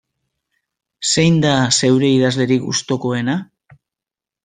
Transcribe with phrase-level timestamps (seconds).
[1.09, 3.41] Zein da zeure idazlerik gustukoena?